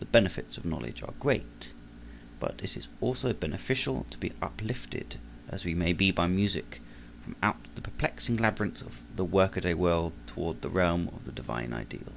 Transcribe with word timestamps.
The 0.00 0.04
benefits 0.04 0.56
of 0.58 0.64
knowledge 0.64 1.00
are 1.00 1.14
great, 1.20 1.68
but 2.40 2.58
it 2.60 2.76
is 2.76 2.88
also 3.00 3.32
beneficial 3.32 4.04
to 4.10 4.18
be 4.18 4.32
uplifted, 4.42 5.14
as 5.48 5.64
we 5.64 5.76
may 5.76 5.92
be 5.92 6.10
by 6.10 6.26
music, 6.26 6.82
from 7.22 7.36
out 7.40 7.72
the 7.76 7.80
perplexing 7.80 8.36
labyrinth 8.36 8.82
of 8.82 8.96
the 9.14 9.24
work 9.24 9.56
a 9.56 9.60
day 9.60 9.74
world 9.74 10.14
toward 10.26 10.60
the 10.60 10.68
realm 10.68 11.06
of 11.14 11.24
the 11.24 11.30
Divine 11.30 11.72
Ideal. 11.72 12.14